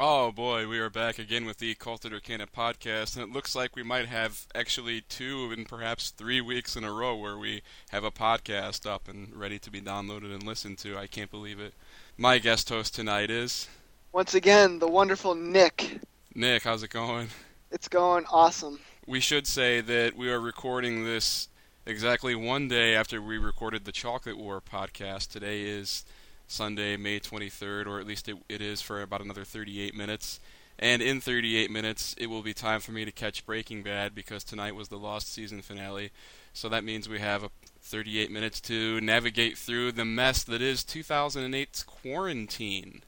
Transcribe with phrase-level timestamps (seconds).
[0.00, 3.24] Oh boy, we are back again with the Cult it or Can it podcast, and
[3.24, 7.16] it looks like we might have actually two and perhaps three weeks in a row
[7.16, 10.96] where we have a podcast up and ready to be downloaded and listened to.
[10.96, 11.74] I can't believe it.
[12.16, 13.66] My guest host tonight is
[14.12, 15.98] Once again, the wonderful Nick.
[16.32, 16.62] Nick.
[16.62, 17.26] How's it going?
[17.72, 18.78] It's going awesome.
[19.04, 21.48] We should say that we are recording this
[21.86, 25.32] exactly one day after we recorded the Chocolate War podcast.
[25.32, 26.04] Today is
[26.48, 30.40] Sunday, May 23rd, or at least it, it is for about another 38 minutes.
[30.78, 34.44] And in 38 minutes, it will be time for me to catch Breaking Bad because
[34.44, 36.10] tonight was the Lost season finale.
[36.52, 37.50] So that means we have a
[37.82, 43.02] 38 minutes to navigate through the mess that is 2008's Quarantine.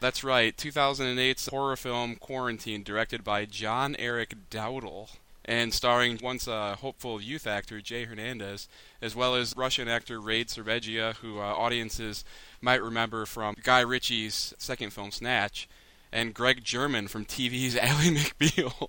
[0.00, 5.10] That's right, 2008's horror film Quarantine, directed by John Eric Dowdle
[5.44, 8.68] and starring once a hopeful youth actor Jay Hernandez,
[9.00, 12.24] as well as Russian actor Rade Serbedzija, who uh, audiences
[12.60, 15.68] might remember from Guy Ritchie's second film Snatch,
[16.12, 18.88] and Greg Germann from TV's Ally McBeal.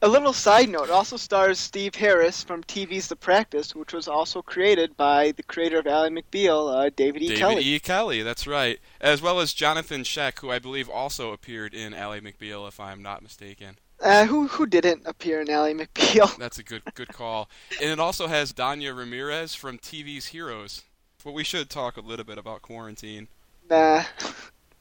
[0.00, 4.42] A little side note, also stars Steve Harris from TV's The Practice, which was also
[4.42, 7.28] created by the creator of Ally McBeal, uh, David E.
[7.28, 7.54] David Kelly.
[7.56, 7.80] David E.
[7.80, 8.80] Kelly, that's right.
[9.00, 13.02] As well as Johnathon Schaech, who I believe also appeared in Ally McBeal, if I'm
[13.02, 13.76] not mistaken.
[14.02, 16.36] Uh, who who didn't appear in Ally McBeal?
[16.38, 17.48] That's a good good call.
[17.80, 20.82] And it also has Dania Ramirez from TV's Heroes.
[21.24, 23.28] But we should talk a little bit about Quarantine.
[23.70, 24.04] Nah.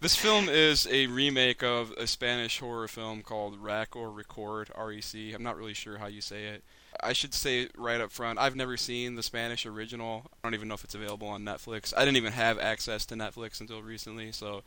[0.01, 5.31] This film is a remake of a Spanish horror film called Rack or Record, R-E-C.
[5.31, 6.63] I'm not really sure how you say it.
[7.03, 10.23] I should say right up front, I've never seen the Spanish original.
[10.25, 11.93] I don't even know if it's available on Netflix.
[11.95, 14.63] I didn't even have access to Netflix until recently, so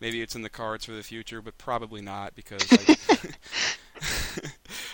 [0.00, 2.96] maybe it's in the cards for the future, but probably not because I,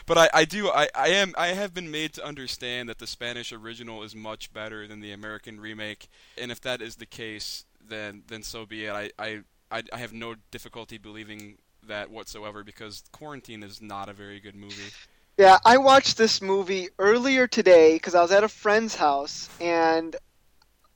[0.07, 3.07] but I, I do I, I am I have been made to understand that the
[3.07, 7.65] Spanish original is much better than the American remake, and if that is the case,
[7.87, 8.93] then then so be it.
[8.93, 9.41] I I,
[9.71, 14.55] I, I have no difficulty believing that whatsoever because Quarantine is not a very good
[14.55, 14.93] movie.
[15.39, 20.17] Yeah, I watched this movie earlier today because I was at a friend's house and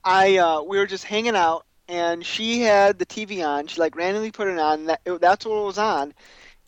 [0.03, 3.67] I uh, we were just hanging out and she had the TV on.
[3.67, 4.85] She like randomly put it on.
[4.85, 6.13] That, it, that's what it was on,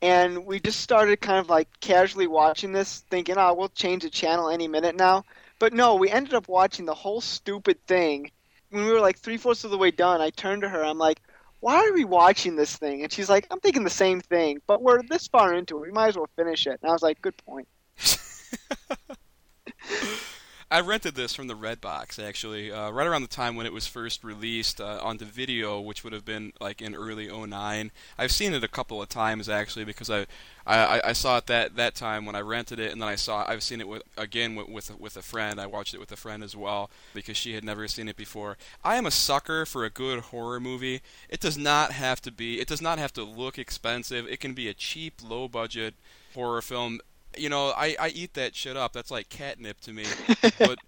[0.04, 4.10] and we just started kind of like casually watching this, thinking, "Oh, we'll change the
[4.10, 5.24] channel any minute now."
[5.60, 8.30] But no, we ended up watching the whole stupid thing.
[8.70, 10.84] When we were like three fourths of the way done, I turned to her.
[10.84, 11.22] I'm like,
[11.62, 14.82] "Why are we watching this thing?" And she's like, "I'm thinking the same thing, but
[14.82, 15.88] we're this far into it.
[15.88, 17.70] We might as well finish it." And I was like, "Good point."
[20.74, 23.86] I rented this from the Redbox actually, uh, right around the time when it was
[23.86, 27.92] first released uh, onto video, which would have been like in early '09.
[28.18, 30.26] I've seen it a couple of times actually because I,
[30.66, 33.46] I, I saw it that that time when I rented it, and then I saw
[33.48, 35.62] I've seen it with again with, with with a friend.
[35.62, 38.58] I watched it with a friend as well because she had never seen it before.
[38.84, 41.02] I am a sucker for a good horror movie.
[41.30, 42.60] It does not have to be.
[42.60, 44.28] It does not have to look expensive.
[44.28, 45.94] It can be a cheap, low budget
[46.34, 47.00] horror film
[47.38, 48.94] you know, I, I eat that shit up.
[48.94, 50.06] That's like catnip to me.
[50.60, 50.80] but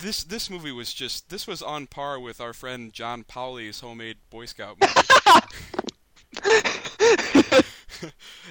[0.00, 4.18] this this movie was just this was on par with our friend John Powley's homemade
[4.30, 4.92] Boy Scout movie.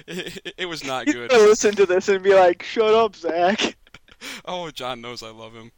[0.06, 1.30] it, it, was not good.
[1.30, 3.76] To listen to this and be like, "Shut up, Zach."
[4.44, 5.72] oh, John knows I love him.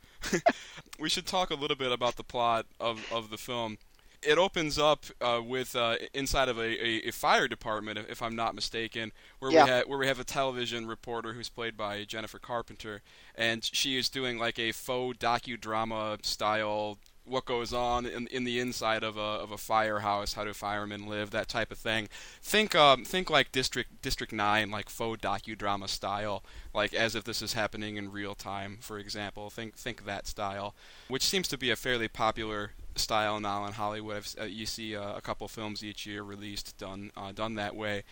[0.99, 3.79] we should talk a little bit about the plot of of the film
[4.23, 8.37] it opens up uh, with uh, inside of a, a, a, fire department, if I'm
[8.37, 9.65] not mistaken, where yeah.
[9.65, 13.03] we have where we have a television reporter who's played by Jennifer Carpenter,
[13.35, 18.59] and she is doing like a faux docudrama style what goes on in, in the
[18.59, 22.09] inside of a of a firehouse, how do firemen live, that type of thing.
[22.43, 26.43] Think um, think like District District Nine, like faux docudrama style,
[26.75, 29.49] like as if this is happening in real time, for example.
[29.49, 30.75] Think think that style,
[31.09, 34.25] which seems to be a fairly popular style now in Hollywood.
[34.41, 38.05] Uh, you see uh, a couple films each year released done uh, done that way,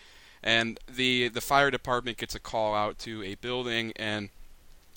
[0.43, 4.29] and the the fire department gets a call out to a building, and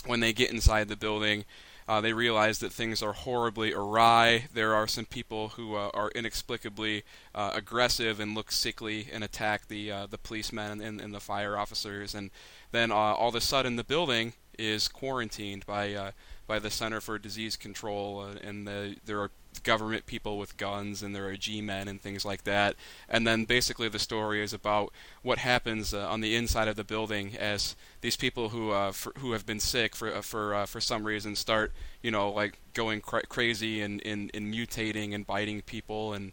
[0.07, 1.45] when they get inside the building.
[1.89, 4.45] Uh, they realize that things are horribly awry.
[4.55, 7.03] There are some people who uh, are inexplicably
[7.35, 12.15] uh, aggressive and look sickly and attack the the policemen and, and, the fire officers.
[12.15, 12.31] And
[12.71, 16.13] then all of a sudden, the building is quarantined by
[16.47, 19.31] by the Center for Disease Control, and the, there are
[19.63, 22.77] government people with guns and there are G-men and things like that.
[23.09, 24.93] And then basically the story is about
[25.23, 29.13] what happens uh, on the inside of the building as these people who uh, for,
[29.19, 31.73] who have been sick for uh, for uh, for some reason start
[32.03, 36.33] you know like going cra- crazy and, and mutating and biting people and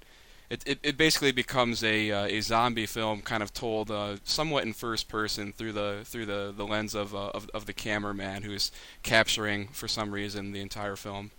[0.49, 4.63] it, it, it basically becomes a uh, a zombie film kind of told uh, somewhat
[4.63, 8.71] in first person through the through the, the lens of, of of the cameraman who's
[9.03, 11.31] capturing for some reason the entire film.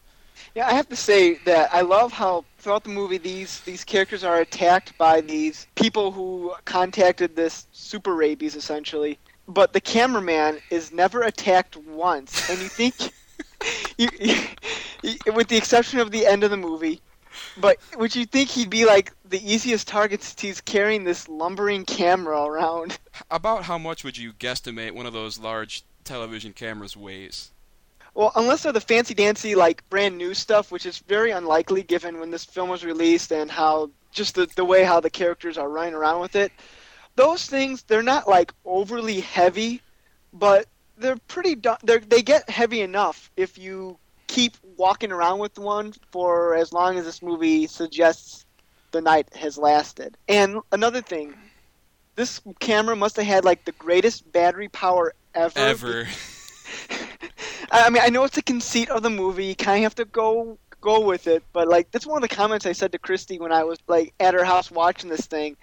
[0.54, 4.24] Yeah, I have to say that I love how throughout the movie these these characters
[4.24, 10.92] are attacked by these people who contacted this super rabies essentially, but the cameraman is
[10.92, 12.94] never attacked once, and you think,
[13.98, 14.08] you,
[15.02, 17.00] you, with the exception of the end of the movie,
[17.56, 21.84] but would you think he'd be like the easiest target since he's carrying this lumbering
[21.84, 22.98] camera around?
[23.30, 27.50] About how much would you guesstimate one of those large television cameras weighs?
[28.14, 32.18] Well, unless they're the fancy dancy like brand new stuff, which is very unlikely given
[32.18, 35.68] when this film was released and how just the the way how the characters are
[35.68, 36.52] running around with it.
[37.16, 39.80] Those things they're not like overly heavy,
[40.32, 40.66] but
[40.96, 46.54] they're pretty they they get heavy enough if you keep walking around with one for
[46.54, 48.44] as long as this movie suggests
[48.92, 50.16] the night has lasted.
[50.28, 51.34] And another thing,
[52.16, 55.58] this camera must have had like the greatest battery power ever.
[55.58, 56.08] Ever.
[57.70, 59.46] I mean, I know it's a conceit of the movie.
[59.46, 62.34] You kind of have to go go with it, but like that's one of the
[62.34, 65.56] comments I said to Christy when I was like at her house watching this thing,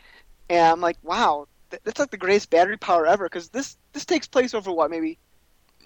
[0.50, 4.28] and I'm like, wow, that's like the greatest battery power ever because this this takes
[4.28, 5.18] place over what maybe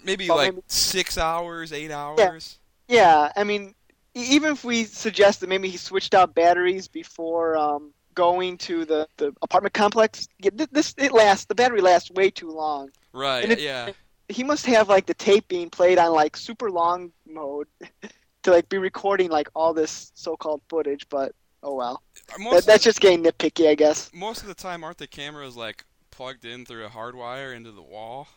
[0.04, 2.58] maybe like maybe, six hours, eight hours.
[2.88, 3.32] Yeah, yeah.
[3.36, 3.74] I mean,
[4.14, 9.08] even if we suggest that maybe he switched out batteries before um, going to the,
[9.16, 10.28] the apartment complex,
[10.70, 11.46] this it lasts.
[11.46, 12.90] The battery lasts way too long.
[13.12, 13.50] Right.
[13.50, 13.92] It, yeah
[14.32, 17.68] he must have like the tape being played on like super long mode
[18.42, 21.08] to like be recording like all this so-called footage.
[21.08, 22.02] But oh well,
[22.50, 24.10] that, that's just getting nitpicky, I guess.
[24.12, 27.70] Most of the time, aren't the cameras like plugged in through a hard wire into
[27.70, 28.28] the wall?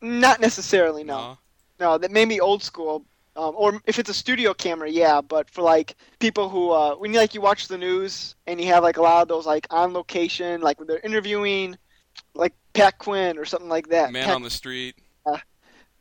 [0.00, 1.16] Not necessarily, no.
[1.18, 1.38] No,
[1.80, 3.04] no that may be old school.
[3.36, 5.20] Um, or if it's a studio camera, yeah.
[5.20, 8.68] But for like people who, uh, when you like you watch the news and you
[8.68, 11.76] have like a lot of those like on location, like when they're interviewing
[12.34, 14.12] like Pat Quinn or something like that.
[14.12, 14.96] Man Pat, on the street.
[15.26, 15.38] Uh,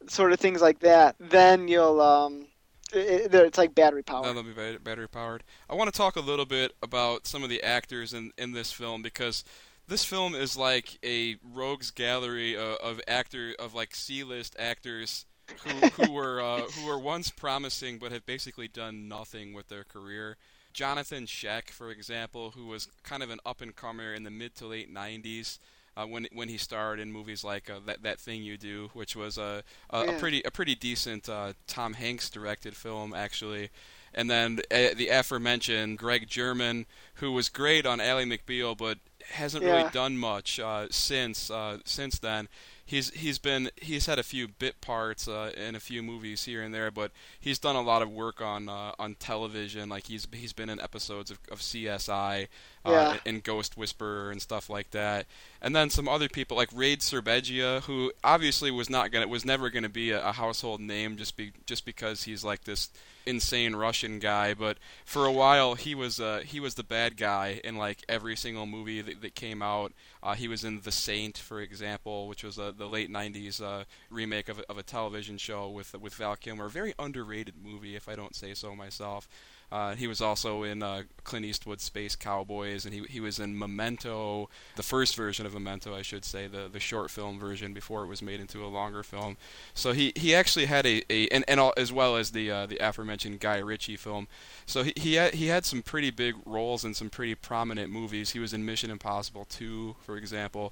[0.07, 1.15] sort of things like that.
[1.19, 2.47] Then you'll um,
[2.93, 4.25] it, it's like battery powered.
[4.25, 5.43] Then they'll be battery powered.
[5.69, 8.71] I want to talk a little bit about some of the actors in in this
[8.71, 9.43] film because
[9.87, 15.25] this film is like a rogues gallery of, of actor of like C-list actors
[15.63, 19.83] who who were uh, who were once promising but have basically done nothing with their
[19.83, 20.37] career.
[20.73, 24.55] Johnathon Schaech, for example, who was kind of an up and comer in the mid
[24.55, 25.59] to late 90s
[25.95, 29.15] uh, when when he starred in movies like uh, that that thing you do, which
[29.15, 30.11] was a a, yeah.
[30.11, 33.69] a pretty a pretty decent uh, Tom Hanks directed film actually.
[34.15, 36.85] And then uh, the aforementioned Greg Germann,
[37.15, 38.99] who was great on Ally McBeal, but
[39.31, 39.77] hasn't yeah.
[39.77, 42.47] really done much uh, since uh, since then
[42.85, 46.61] he's he's been he's had a few bit parts uh, in a few movies here
[46.61, 49.89] and there, but he's done a lot of work on uh, on television.
[49.89, 52.47] Like he's he's been in episodes of, of CSI
[52.85, 53.17] uh, yeah.
[53.25, 55.25] and Ghost Whisperer and stuff like that.
[55.61, 59.69] And then some other people like Rade Serbedzija, who obviously was not gonna was never
[59.69, 62.89] gonna be a, a household name just be just because he's like this
[63.25, 67.61] insane Russian guy, but for a while he was uh, he was the bad guy
[67.63, 69.93] in like every single movie that, that came out.
[70.21, 73.83] Uh, he was in The Saint, for example, which was uh, the late '90s uh,
[74.09, 76.69] remake of, of a television show with with Val Kilmer.
[76.69, 79.27] Very underrated movie, if I don't say so myself.
[79.73, 83.57] Uh, he was also in uh, Clint Eastwood's Space Cowboys, and he he was in
[83.57, 88.03] Memento, the first version of Memento, I should say, the the short film version before
[88.03, 89.35] it was made into a longer film.
[89.73, 92.65] So he, he actually had a, a and, and all, as well as the uh,
[92.67, 94.27] the aforementioned Guy Ritchie film.
[94.67, 98.29] So he he had, he had some pretty big roles in some pretty prominent movies.
[98.29, 100.71] He was in Mission Impossible 2, for example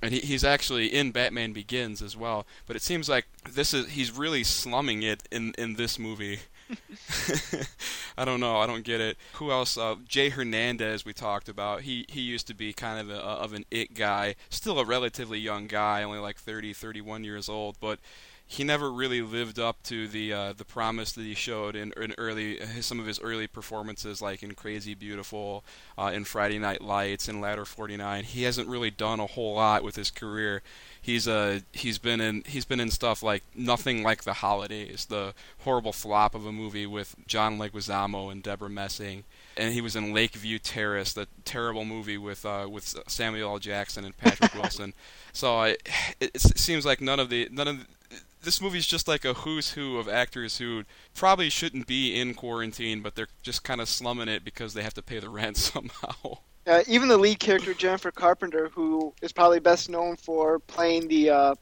[0.00, 2.46] and he, he's actually in Batman Begins as well.
[2.66, 6.38] But it seems like this is he's really slumming it in in this movie.
[8.18, 8.56] I don't know.
[8.58, 9.16] I don't get it.
[9.34, 9.76] Who else?
[9.76, 11.04] Uh, Jay Hernandez.
[11.04, 11.82] We talked about.
[11.82, 14.34] He he used to be kind of a, of an it guy.
[14.50, 17.98] Still a relatively young guy, only like 30, 31 years old, but
[18.50, 22.14] he never really lived up to the uh, the promise that he showed in, in
[22.16, 25.62] early his, some of his early performances, like in Crazy Beautiful,
[25.98, 28.24] uh, in Friday Night Lights, in Ladder 49.
[28.24, 30.62] He hasn't really done a whole lot with his career.
[31.00, 35.34] He's uh he's been in he's been in stuff like Nothing Like the Holidays, the
[35.58, 39.24] horrible flop of a movie with John Leguizamo and Debra Messing,
[39.58, 43.58] and he was in Lakeview Terrace, the terrible movie with uh, with Samuel L.
[43.58, 44.94] Jackson and Patrick Wilson.
[45.34, 45.68] So I,
[46.18, 47.86] it, it seems like none of the none of
[48.42, 53.00] this movie's just like a who's who of actors who probably shouldn't be in quarantine,
[53.00, 56.38] but they're just kind of slumming it because they have to pay the rent somehow.
[56.66, 61.30] Uh, even the lead character Jennifer Carpenter, who is probably best known for playing the
[61.30, 61.54] uh,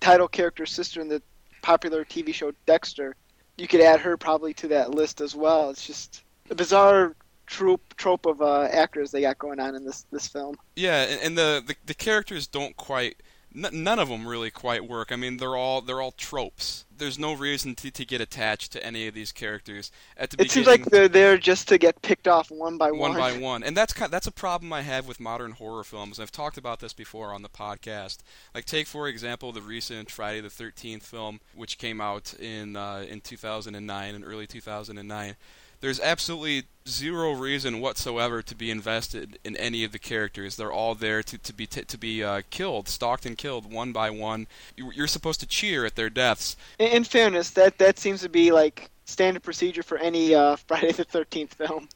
[0.00, 1.22] title character sister in the
[1.60, 3.14] popular TV show Dexter,
[3.58, 5.70] you could add her probably to that list as well.
[5.70, 7.14] It's just a bizarre
[7.46, 10.56] trope trope of uh, actors they got going on in this this film.
[10.76, 13.16] Yeah, and, and the, the the characters don't quite
[13.54, 15.12] n- none of them really quite work.
[15.12, 16.84] I mean, they're all they're all tropes.
[16.96, 20.50] There's no reason to, to get attached to any of these characters at the It
[20.52, 23.18] seems like they're there just to get picked off one by one one.
[23.18, 26.20] by one, and that's kind that's a problem I have with modern horror films.
[26.20, 28.18] I've talked about this before on the podcast.
[28.54, 33.04] Like, take for example the recent Friday the Thirteenth film, which came out in uh,
[33.08, 35.36] in 2009, in early 2009.
[35.84, 40.56] There's absolutely zero reason whatsoever to be invested in any of the characters.
[40.56, 43.92] They're all there to, to be t- to be uh, killed, stalked and killed one
[43.92, 44.46] by one.
[44.78, 46.56] You- You're supposed to cheer at their deaths.
[46.78, 50.92] In, in fairness, that that seems to be like standard procedure for any uh, Friday
[50.92, 51.90] the Thirteenth film.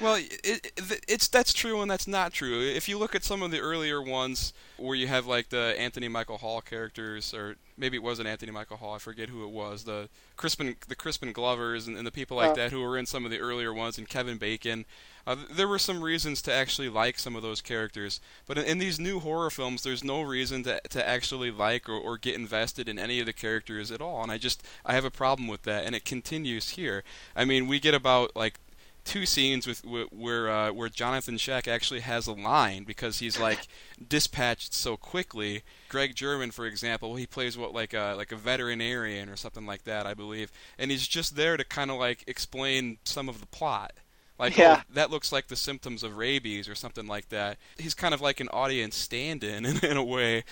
[0.00, 2.62] Well, it, it, it's that's true and that's not true.
[2.62, 6.08] If you look at some of the earlier ones where you have like the Anthony
[6.08, 9.84] Michael Hall characters, or maybe it wasn't Anthony Michael Hall, I forget who it was,
[9.84, 12.54] the Crispin the Crispin Glovers and, and the people like Oh.
[12.54, 14.84] that who were in some of the earlier ones, and Kevin Bacon.
[15.26, 18.78] Uh, there were some reasons to actually like some of those characters, but in, in
[18.78, 22.88] these new horror films, there's no reason to to actually like or, or get invested
[22.88, 25.62] in any of the characters at all, and I just I have a problem with
[25.62, 27.02] that, and it continues here.
[27.34, 28.60] I mean, we get about like
[29.04, 33.38] two scenes with wh- where uh, where Johnathon Schaech actually has a line because he's
[33.38, 33.66] like
[34.08, 35.62] dispatched so quickly.
[35.88, 39.84] Greg Germann, for example, he plays what like a like a veterinarian or something like
[39.84, 43.46] that, I believe, and he's just there to kind of like explain some of the
[43.46, 43.92] plot.
[44.36, 44.80] Like, Yeah.
[44.80, 47.56] oh, that looks like the symptoms of rabies or something like that.
[47.78, 50.42] He's kind of like an audience stand-in in, in a way,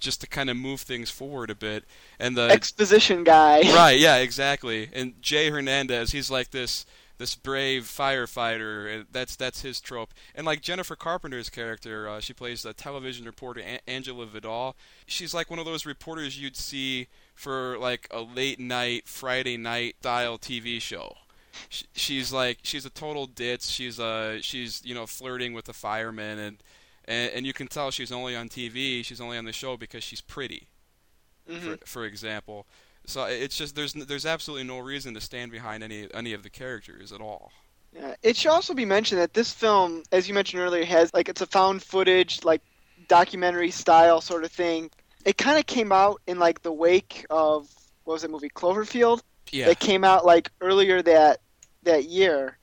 [0.00, 1.84] just to kind of move things forward a bit.
[2.18, 3.60] And the Exposition guy.
[3.76, 4.88] right, yeah, exactly.
[4.92, 6.84] And Jay Hernandez, he's like this
[7.18, 9.04] this brave firefighter.
[9.10, 10.12] That's that's his trope.
[10.34, 14.76] And like Jennifer Carpenter's character, uh, she plays the television reporter A- Angela Vidal.
[15.06, 19.96] She's like one of those reporters you'd see for like a late night Friday night
[20.00, 21.14] style TV show.
[21.68, 23.68] Sh- She's like she's a total ditz.
[23.70, 26.62] She's uh she's you know flirting with the firemen and
[27.04, 29.04] and, and you can tell she's only on TV.
[29.04, 30.66] She's only on the show because she's pretty
[31.50, 31.78] Mhm.
[31.80, 32.66] for, for example.
[33.08, 36.50] So it's just there's there's absolutely no reason to stand behind any any of the
[36.50, 37.50] characters at all.
[37.94, 38.14] Yeah.
[38.22, 41.40] It should also be mentioned that this film, as you mentioned earlier, has like it's
[41.40, 42.60] a found footage, like
[43.08, 44.90] documentary style sort of thing.
[45.24, 47.74] It kind of came out in like the wake of
[48.04, 49.22] what was that movie, Cloverfield?
[49.52, 51.40] Yeah, That came out like earlier that
[51.84, 52.58] that year,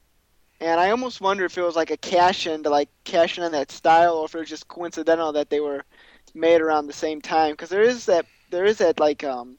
[0.59, 3.43] and I almost wonder if it was like a cash in to like cash in
[3.43, 5.83] on that style, or if it was just coincidental that they were
[6.35, 7.53] made around the same time.
[7.53, 9.57] Because there is that there is that like um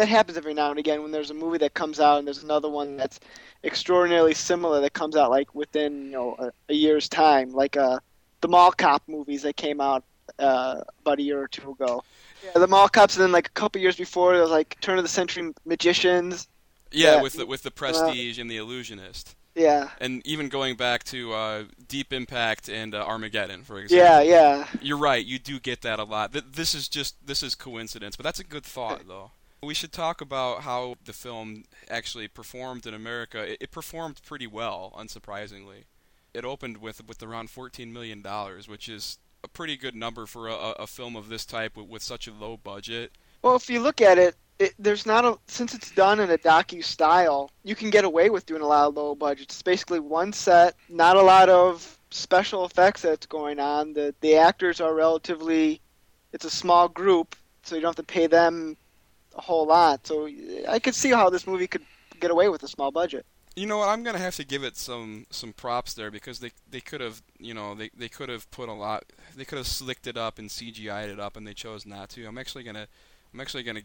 [0.00, 2.42] that happens every now and again when there's a movie that comes out and there's
[2.42, 3.20] another one that's
[3.64, 7.98] extraordinarily similar that comes out like within you know a, a year's time, like uh
[8.40, 10.02] the Mall Cop movies that came out
[10.38, 12.02] uh, about a year or two ago.
[12.42, 14.96] Yeah, the Mall Cops, and then like a couple years before, there was like Turn
[14.96, 16.48] of the Century Magicians.
[16.90, 17.22] yeah, yeah.
[17.22, 21.64] with the, with the Prestige and the Illusionist, Yeah, and even going back to uh,
[21.86, 24.06] Deep Impact and uh, Armageddon, for example.
[24.06, 24.66] yeah, yeah.
[24.80, 25.22] You're right.
[25.26, 26.32] You do get that a lot.
[26.32, 29.32] Th- This is just this is coincidence, but that's a good thought, though.
[29.62, 33.52] We should talk about how the film actually performed in America.
[33.52, 35.84] It, it performed pretty well, unsurprisingly.
[36.32, 40.48] It opened with with around 14 million dollars, which is a pretty good number for
[40.48, 43.12] a, a film of this type with, with such a low budget.
[43.42, 46.38] Well, if you look at it, it, there's not a since it's done in a
[46.38, 49.54] docu style, you can get away with doing a lot of low budgets.
[49.54, 53.94] It's basically one set, not a lot of special effects that's going on.
[53.94, 55.80] The the actors are relatively,
[56.32, 58.76] it's a small group, so you don't have to pay them
[59.36, 60.06] a whole lot.
[60.06, 60.28] So
[60.68, 61.84] I could see how this movie could
[62.20, 63.26] get away with a small budget.
[63.56, 63.88] You know what?
[63.88, 67.22] I'm gonna have to give it some some props there because they they could have
[67.38, 69.04] you know they they could have put a lot
[69.36, 72.26] they could have slicked it up and CGI'd it up and they chose not to.
[72.26, 72.86] I'm actually gonna
[73.34, 73.82] I'm actually gonna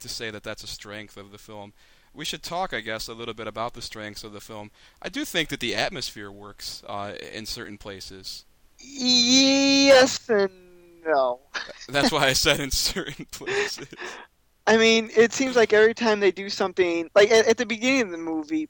[0.00, 1.72] to say that that's a strength of the film.
[2.12, 4.70] We should talk, I guess, a little bit about the strengths of the film.
[5.02, 8.44] I do think that the atmosphere works uh, in certain places.
[8.78, 10.50] Yes and
[11.04, 11.40] no.
[11.88, 13.88] That's why I said in certain places.
[14.66, 18.02] I mean, it seems like every time they do something, like at, at the beginning
[18.02, 18.68] of the movie,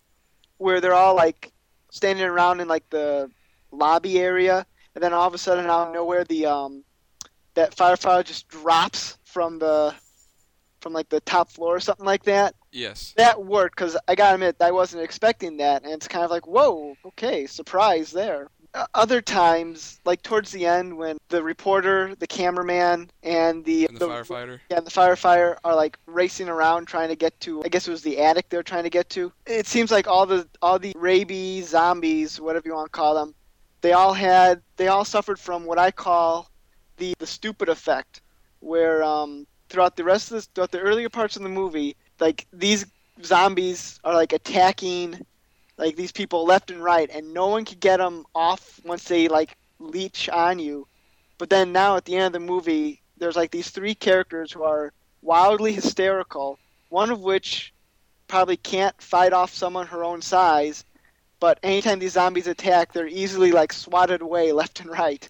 [0.58, 1.52] where they're all like
[1.90, 3.30] standing around in like the
[3.70, 6.84] lobby area, and then all of a sudden out of nowhere, the um,
[7.54, 9.94] that firefighter just drops from the
[10.80, 12.54] from like the top floor or something like that.
[12.72, 13.14] Yes.
[13.16, 16.46] That worked because I gotta admit I wasn't expecting that, and it's kind of like,
[16.46, 18.48] whoa, okay, surprise there.
[18.74, 23.96] Uh, Other times, like towards the end, when the reporter, the cameraman, and the And
[23.96, 24.58] the firefighter.
[24.68, 27.62] yeah, and the firefighter are like racing around trying to get to.
[27.64, 29.32] I guess it was the attic they're trying to get to.
[29.46, 33.34] It seems like all the all the rabies, zombies, whatever you want to call them,
[33.80, 36.50] they all had they all suffered from what I call
[36.96, 38.22] the the stupid effect,
[38.58, 42.46] where um, throughout the rest of this, throughout the earlier parts of the movie, like
[42.52, 42.86] these
[43.22, 45.24] zombies are like attacking
[45.76, 49.28] like these people left and right, and no one could get them off once they
[49.28, 50.86] like leech on you.
[51.38, 54.62] But then now at the end of the movie, there's like these three characters who
[54.62, 56.58] are wildly hysterical,
[56.90, 57.72] one of which
[58.28, 60.84] probably can't fight off someone her own size,
[61.40, 65.28] but anytime these zombies attack, they're easily like swatted away left and right.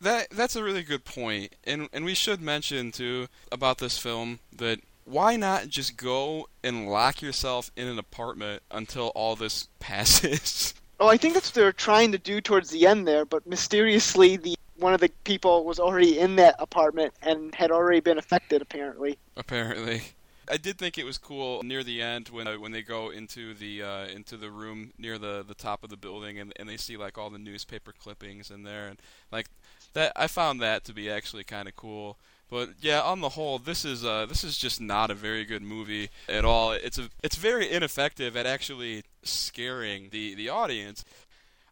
[0.00, 4.40] That that's a really good point, and and we should mention too about this film
[4.56, 4.80] that
[5.12, 10.74] why not just go and lock yourself in an apartment until all this passes?
[10.98, 14.36] Oh, I think that's what they're trying to do towards the end there, but mysteriously
[14.36, 18.62] the one of the people was already in that apartment and had already been affected
[18.62, 19.16] apparently.
[19.36, 20.02] Apparently.
[20.50, 23.54] I did think it was cool near the end when uh, when they go into
[23.54, 26.76] the uh, into the room near the, the top of the building and and they
[26.76, 28.98] see like all the newspaper clippings in there and
[29.30, 29.46] like
[29.94, 32.16] that I found that to be actually kind of cool.
[32.52, 35.62] But yeah, on the whole, this is uh, this is just not a very good
[35.62, 36.72] movie at all.
[36.72, 41.02] It's a it's very ineffective at actually scaring the the audience.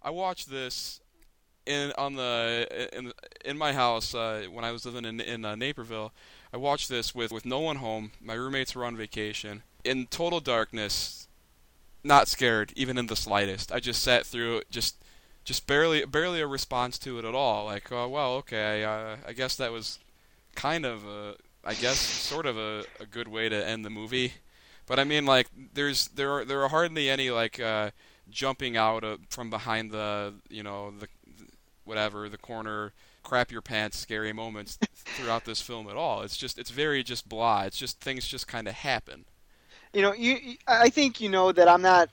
[0.03, 1.03] I watched this
[1.67, 3.13] in on the in
[3.45, 6.15] in my house uh, when I was living in in uh, Naperville.
[6.51, 8.13] I watched this with with no one home.
[8.19, 11.29] My roommates were on vacation in total darkness,
[12.03, 13.71] not scared even in the slightest.
[13.71, 14.97] I just sat through just
[15.45, 17.67] just barely barely a response to it at all.
[17.67, 19.99] Like, oh well, okay, uh, I guess that was
[20.55, 24.35] kind of a, I guess sort of a, a good way to end the movie.
[24.87, 27.91] But I mean, like, there's there are there are hardly any like uh,
[28.31, 31.09] jumping out from behind the you know the
[31.85, 32.93] whatever the corner
[33.23, 36.23] crap your pants scary moments throughout this film at all.
[36.23, 37.63] It's just it's very just blah.
[37.63, 39.25] It's just things just kind of happen.
[39.93, 42.09] You know, you I think you know that I'm not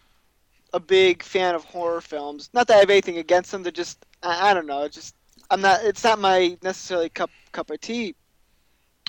[0.73, 2.49] a big fan of horror films.
[2.53, 3.63] Not that I have anything against them.
[3.63, 4.83] They're just I, I don't know.
[4.83, 5.15] It's just
[5.49, 5.83] I'm not.
[5.83, 8.15] It's not my necessarily cup cup of tea.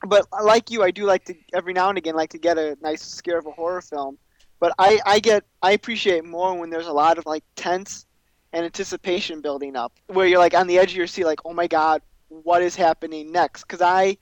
[0.07, 2.77] But like you, I do like to every now and again like to get a
[2.81, 4.19] nice scare of a horror film.
[4.61, 8.07] But I I get I appreciate more when there's a lot of like tense
[8.53, 11.53] and anticipation building up, where you're like on the edge of your seat, like oh
[11.53, 13.63] my god, what is happening next?
[13.65, 14.17] Because I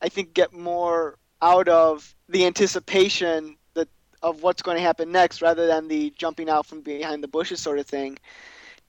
[0.00, 3.88] I think get more out of the anticipation that
[4.22, 7.60] of what's going to happen next rather than the jumping out from behind the bushes
[7.60, 8.18] sort of thing.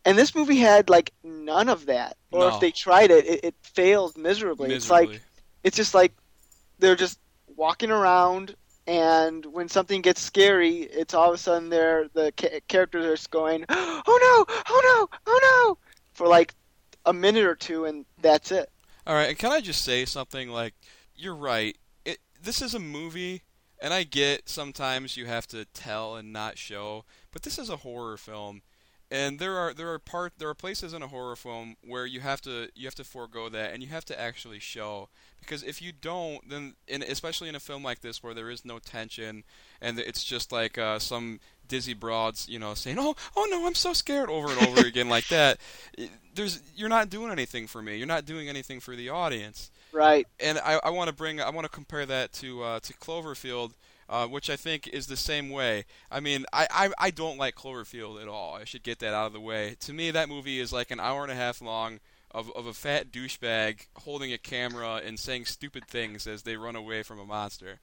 [0.05, 2.47] And this movie had like none of that, or No.
[2.49, 4.73] if they tried it, it, it failed miserably.
[4.73, 5.21] It's like
[5.63, 6.13] it's just like
[6.79, 7.19] they're just
[7.55, 8.55] walking around
[8.87, 13.15] and when something gets scary it's all of a sudden they're the ca- characters are
[13.15, 14.55] just going oh no!
[14.69, 15.17] Oh no!
[15.25, 15.77] Oh no!
[16.15, 16.53] for like
[17.05, 18.69] a minute or two and that's it.
[19.05, 20.49] All right, and can I just say something?
[20.49, 20.73] Like,
[21.15, 21.77] you're right.
[22.03, 23.43] It this is a movie,
[23.79, 27.77] and I get sometimes you have to tell and not show, but this is a
[27.77, 28.63] horror film,
[29.15, 32.19] and there are there are part there are places in a horror film where you
[32.19, 35.07] have to you have to forego that, and you have to actually show
[35.39, 38.65] because if you don't, then in, especially in a film like this where there is
[38.65, 39.43] no tension
[39.79, 43.75] and it's just like uh, some dizzy broads, you know, saying, "Oh, oh no, I'm
[43.75, 45.59] so scared," over and over again like that.
[46.35, 47.95] There's you're not doing anything for me.
[47.95, 49.71] You're not doing anything for the audience.
[49.93, 52.93] right And I, I want to bring I want to compare that to uh, to
[52.95, 53.71] Cloverfield.
[54.07, 55.85] Uh, which I think is the same way.
[56.11, 58.53] I mean, I, I I don't like Cloverfield at all.
[58.53, 59.77] I should get that out of the way.
[59.79, 62.73] To me, that movie is like an hour and a half long of, of a
[62.73, 67.25] fat douchebag holding a camera and saying stupid things as they run away from a
[67.25, 67.79] monster.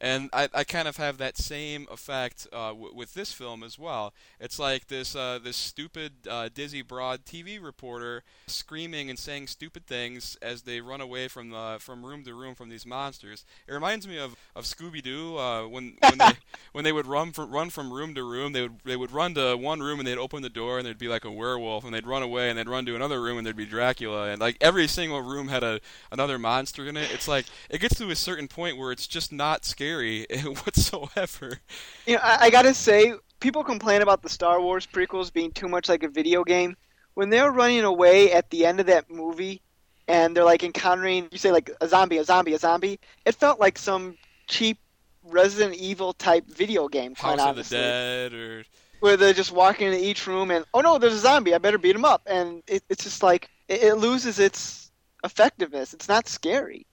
[0.00, 3.78] And I, I kind of have that same effect uh, w- with this film as
[3.78, 4.14] well.
[4.38, 9.86] It's like this uh, this stupid uh, Dizzy Broad TV reporter screaming and saying stupid
[9.86, 13.44] things as they run away from the from room to room from these monsters.
[13.66, 16.32] It reminds me of, of Scooby Doo uh, when when they
[16.72, 18.52] when they would run from run from room to room.
[18.52, 20.96] They would they would run to one room and they'd open the door and there'd
[20.98, 23.44] be like a werewolf and they'd run away and they'd run to another room and
[23.44, 25.80] there'd be Dracula and like every single room had a
[26.12, 27.10] another monster in it.
[27.12, 29.87] It's like it gets to a certain point where it's just not scary
[30.64, 31.58] whatsoever.
[32.06, 35.68] you know I, I gotta say people complain about the star wars prequels being too
[35.68, 36.76] much like a video game
[37.14, 39.62] when they're running away at the end of that movie
[40.06, 43.60] and they're like encountering you say like a zombie a zombie a zombie it felt
[43.60, 44.78] like some cheap
[45.24, 47.78] resident evil type video game quite House of the honestly.
[47.78, 48.64] Dead or
[49.00, 51.54] where they're just walking into each room and oh no, there's a zombie.
[51.54, 52.22] I better beat him up.
[52.26, 54.90] And it, it's just like it, it loses its
[55.24, 55.94] effectiveness.
[55.94, 56.86] It's not scary.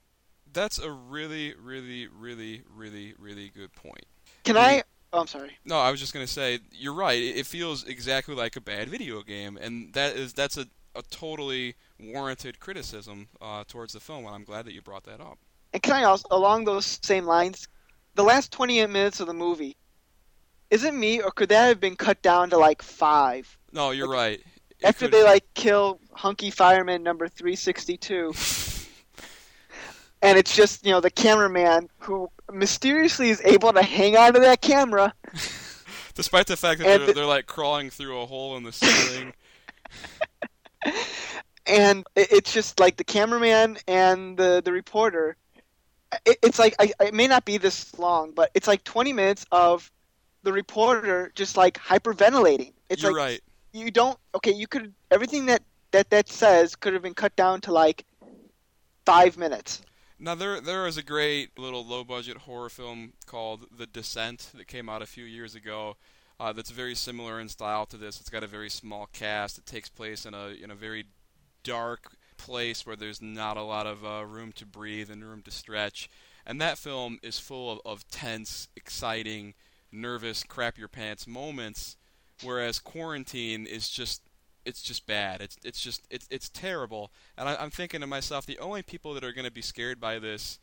[0.56, 4.06] That's a really really really really really good point.
[4.42, 4.82] Can I?
[5.12, 5.56] Oh, I'm sorry.
[5.64, 7.20] No, I was just gonna say you're right.
[7.22, 11.74] It, feels exactly like a bad video game, and that is that's a, a totally
[12.00, 14.24] warranted criticism uh, towards the film.
[14.24, 15.38] And I'm glad that you brought that up.
[15.72, 17.68] And can I also, along those same lines,
[18.14, 19.76] the last 28 minutes of the movie,
[20.70, 23.58] is it me or could that have been cut down to like five?
[23.72, 24.40] No, you're right.
[24.80, 28.32] It After could- they like kill hunky fireman number 362,
[30.26, 34.40] and it's just you know the cameraman who mysteriously is able to hang on to
[34.40, 35.14] that camera
[36.14, 39.32] despite the fact that they're, the- they're like crawling through a hole in the ceiling.
[41.66, 45.36] and it's just like the cameraman and the the reporter
[46.24, 49.44] it, it's like I, it may not be this long, but it's like 20 minutes
[49.50, 49.90] of
[50.44, 52.72] the reporter just like hyperventilating.
[52.88, 53.40] It's You're like right.
[53.72, 54.52] you don't okay.
[54.52, 58.04] You could everything that that that says could have been cut down to like
[59.04, 59.82] five minutes.
[60.18, 64.66] Now there there is a great little low budget horror film called The Descent that
[64.66, 65.96] came out a few years ago.
[66.40, 68.20] Uh, that's very similar in style to this.
[68.20, 69.58] It's got a very small cast.
[69.58, 71.04] It takes place in a in a very
[71.62, 75.50] dark place where there's not a lot of uh, room to breathe and room to
[75.50, 76.08] stretch.
[76.46, 79.54] And that film is full of, of tense, exciting,
[79.90, 81.96] nervous, crap your pants moments.
[82.42, 84.22] Whereas Quarantine is just
[84.66, 85.40] it's just bad.
[85.40, 87.10] It's it's just it's it's terrible.
[87.38, 90.00] And I, I'm thinking to myself, the only people that are going to be scared
[90.00, 90.58] by this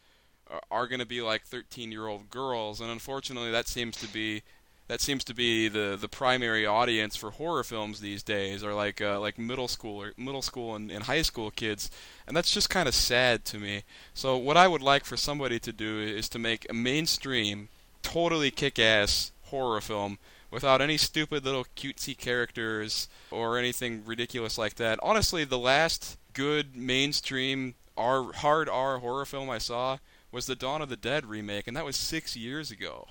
[0.51, 4.07] are, are going to be like 13 year old girls, and unfortunately, that seems to
[4.07, 4.43] be
[4.89, 9.01] that seems to be the the primary audience for horror films these days, are like
[9.01, 11.89] uh, like middle school or middle school and, and high school kids,
[12.27, 13.83] and that's just kind of sad to me.
[14.13, 17.69] So what I would like for somebody to do is to make a mainstream,
[18.01, 20.17] totally kick-ass horror film
[20.53, 24.99] without any stupid little cutesy characters or anything ridiculous like that.
[25.01, 29.97] Honestly, the last good mainstream R hard R horror film I saw
[30.31, 33.07] was the Dawn of the Dead remake, and that was six years ago.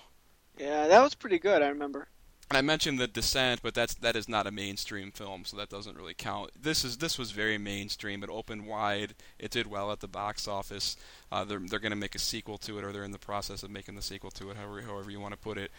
[0.58, 1.62] Yeah, that was pretty good.
[1.62, 2.08] I remember.
[2.50, 5.70] And I mentioned the Descent, but that's that is not a mainstream film, so that
[5.70, 6.50] doesn't really count.
[6.60, 8.22] This is this was very mainstream.
[8.22, 9.14] It opened wide.
[9.38, 10.96] It did well at the box office.
[11.30, 13.62] Uh, they're they're going to make a sequel to it, or they're in the process
[13.62, 15.70] of making the sequel to it, however however you want to put it.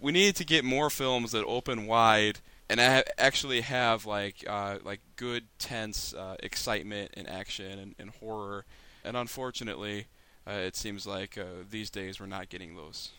[0.00, 4.78] We need to get more films that open wide and ha- actually have like uh,
[4.82, 8.64] like good tense uh, excitement and action and, and horror.
[9.04, 10.06] And unfortunately,
[10.46, 13.10] uh, it seems like uh, these days we're not getting those.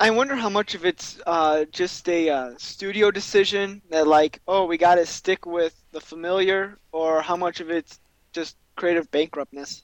[0.00, 4.64] I wonder how much of it's uh, just a uh, studio decision that, like, oh,
[4.66, 8.00] we got to stick with the familiar, or how much of it's
[8.32, 9.82] just creative bankruptness.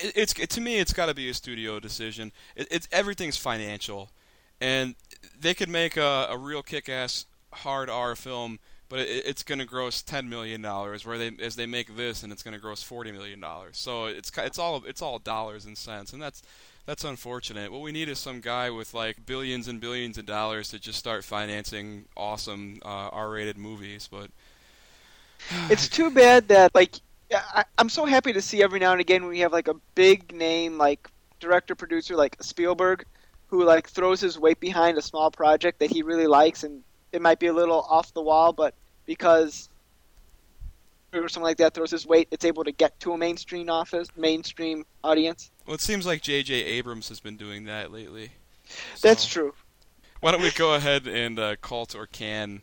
[0.00, 2.32] It, it's it, to me, it's got to be a studio decision.
[2.56, 4.10] It, it's everything's financial,
[4.62, 4.94] and
[5.38, 9.64] they could make a, a real kick-ass hard R film, but it, it's going to
[9.64, 11.04] gross ten million dollars.
[11.04, 13.76] Where they as they make this, and it's going to gross forty million dollars.
[13.76, 16.42] So it's it's all it's all dollars and cents, and that's
[16.86, 17.72] that's unfortunate.
[17.72, 20.98] What we need is some guy with like billions and billions of dollars to just
[20.98, 24.08] start financing awesome uh, R-rated movies.
[24.10, 24.30] But
[25.70, 26.94] it's too bad that like
[27.34, 30.32] I, I'm so happy to see every now and again we have like a big
[30.32, 33.04] name like director producer like Spielberg
[33.52, 37.20] who like throws his weight behind a small project that he really likes and it
[37.20, 39.68] might be a little off the wall but because
[41.12, 44.08] or something like that throws his weight it's able to get to a mainstream office
[44.16, 46.54] mainstream audience well, it seems like J.J.
[46.54, 48.32] Abrams has been doing that lately.
[48.96, 49.54] So, That's true.
[50.20, 52.62] Why don't we go ahead and uh, cult or can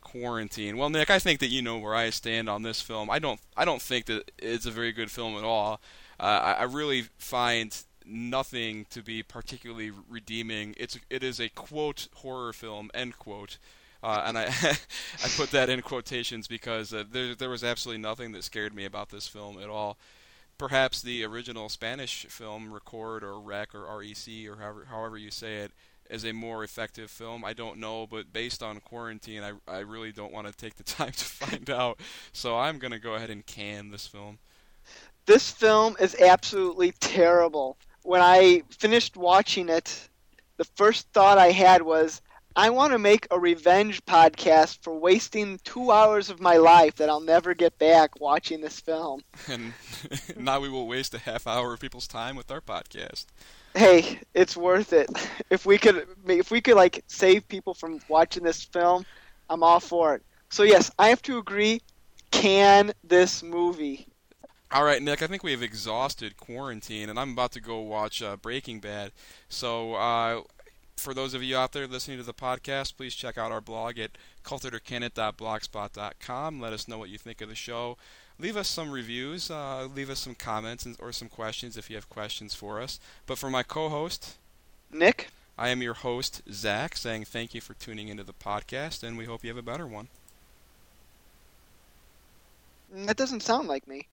[0.00, 0.76] quarantine?
[0.76, 3.10] Well, Nick, I think that you know where I stand on this film.
[3.10, 3.40] I don't.
[3.56, 5.80] I don't think that it's a very good film at all.
[6.18, 7.76] Uh, I, I really find
[8.10, 10.74] nothing to be particularly redeeming.
[10.76, 13.58] It's it is a quote horror film end quote.
[14.02, 14.44] Uh, and I
[15.24, 18.84] I put that in quotations because uh, there there was absolutely nothing that scared me
[18.84, 19.98] about this film at all
[20.60, 25.56] perhaps the original Spanish film Record or Rec or REC or however, however you say
[25.56, 25.72] it
[26.10, 27.46] is a more effective film.
[27.46, 30.82] I don't know, but based on quarantine, I, I really don't want to take the
[30.98, 31.98] time to find out.
[32.34, 34.38] So I'm to go ahead and can this film.
[35.24, 37.78] This film is absolutely terrible.
[38.02, 40.08] When I finished watching it,
[40.56, 42.20] the first thought I had was,
[42.56, 47.08] I want to make a revenge podcast for wasting two hours of my life that
[47.08, 49.22] I'll never get back watching this film.
[49.48, 49.72] And
[50.36, 53.26] now we will waste a half hour of people's time with our podcast.
[53.74, 55.08] Hey, it's worth it.
[55.50, 59.04] If we could, if we could like save people from watching this film,
[59.48, 60.22] I'm all for it.
[60.48, 61.80] So yes, I have to agree.
[62.30, 64.06] Can this movie?
[64.72, 65.20] All right, Nick.
[65.20, 69.10] I think we have exhausted quarantine, and I'm about to go watch uh, Breaking Bad.
[69.48, 70.42] So uh,
[70.96, 73.98] for those of you out there listening to the podcast, please check out our blog
[73.98, 74.12] at
[74.44, 76.60] cultedorcanit.blogspot.com.
[76.60, 77.96] Let us know what you think of the show.
[78.38, 81.96] Leave us some reviews, uh, leave us some comments and, or some questions if you
[81.96, 83.00] have questions for us.
[83.26, 84.36] But for my co host,
[84.92, 89.18] Nick, I am your host, Zach, saying thank you for tuning into the podcast, and
[89.18, 90.06] we hope you have a better one.
[92.92, 94.06] That doesn't sound like me.